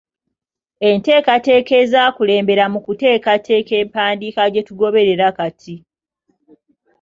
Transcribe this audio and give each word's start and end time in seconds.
Enteekateeka 0.89 1.73
ezaakulembera 1.83 2.65
mu 2.73 2.79
kuteekateeka 2.85 3.73
empandiika 3.81 4.43
gye 4.53 4.65
tugoberera 4.67 5.27
kati. 5.37 5.75